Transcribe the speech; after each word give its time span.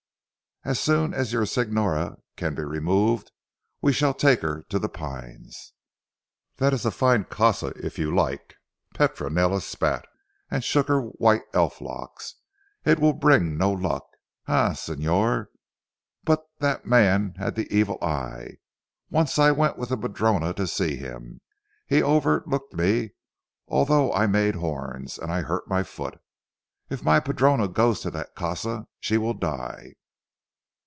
As 0.63 0.79
soon 0.79 1.11
as 1.15 1.33
your 1.33 1.47
signora 1.47 2.17
can 2.37 2.53
be 2.53 2.61
removed 2.63 3.31
we 3.81 3.91
shall 3.91 4.13
take 4.13 4.41
her 4.41 4.61
to 4.69 4.77
The 4.77 4.89
Pines. 4.89 5.73
"That 6.57 6.71
is 6.71 6.85
a 6.85 6.91
fine 6.91 7.23
casa 7.23 7.73
if 7.83 7.97
you 7.97 8.13
like!" 8.13 8.57
Petronella 8.93 9.61
spat, 9.61 10.05
and 10.51 10.63
shook 10.63 10.87
her 10.87 11.01
white 11.01 11.41
elf 11.51 11.81
locks. 11.81 12.35
"It 12.85 12.99
will 12.99 13.13
bring 13.13 13.57
no 13.57 13.71
luck. 13.71 14.03
Eh 14.47 14.73
Signor, 14.73 15.49
but 16.23 16.45
that 16.59 16.85
man 16.85 17.33
had 17.39 17.55
the 17.55 17.65
evil 17.75 17.97
eye. 17.99 18.57
Once 19.09 19.39
I 19.39 19.49
went 19.49 19.79
with 19.79 19.89
the 19.89 19.97
padrona 19.97 20.53
to 20.53 20.67
see 20.67 20.95
him. 20.95 21.41
He 21.87 22.03
overlooked 22.03 22.75
me 22.75 23.13
although 23.67 24.13
I 24.13 24.27
made 24.27 24.57
horns, 24.57 25.17
and 25.17 25.31
I 25.31 25.41
hurt 25.41 25.67
my 25.67 25.81
foot. 25.81 26.19
If 26.87 27.03
my 27.03 27.19
padrona 27.19 27.67
goes 27.67 28.01
to 28.01 28.11
that 28.11 28.35
casa 28.35 28.85
she 28.99 29.17
will 29.17 29.33
die." 29.33 29.95